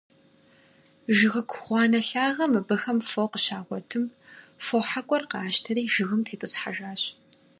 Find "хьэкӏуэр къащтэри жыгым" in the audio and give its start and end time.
4.87-6.21